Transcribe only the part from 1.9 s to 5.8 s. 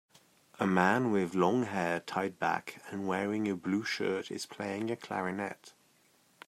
tied back and wearing a blue shirt is playing a clarinet.